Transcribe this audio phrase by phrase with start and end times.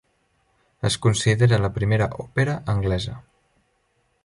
[0.89, 3.21] Es considera la primera òpera anglesa.